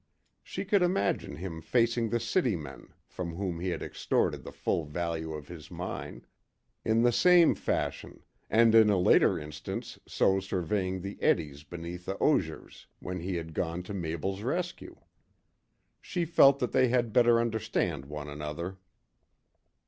[0.41, 4.83] She could imagine him facing the city men, from whom he had extorted the full
[4.83, 6.25] value of his mine,
[6.83, 12.17] in the same fashion, and in a later instance, so surveying the eddies beneath the
[12.17, 14.95] osiers when he had gone to Mabel's rescue.
[16.01, 18.79] She felt that they had better understand one another.